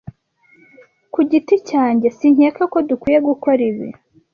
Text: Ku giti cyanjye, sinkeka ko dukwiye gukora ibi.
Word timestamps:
Ku 1.13 1.19
giti 1.29 1.55
cyanjye, 1.69 2.07
sinkeka 2.17 2.63
ko 2.73 2.77
dukwiye 2.89 3.19
gukora 3.27 3.61
ibi. 3.69 3.89